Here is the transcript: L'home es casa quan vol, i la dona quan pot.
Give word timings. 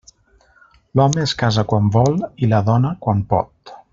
L'home 0.99 1.21
es 1.25 1.33
casa 1.43 1.65
quan 1.73 1.93
vol, 1.97 2.19
i 2.47 2.51
la 2.55 2.65
dona 2.73 2.97
quan 3.07 3.23
pot. 3.35 3.79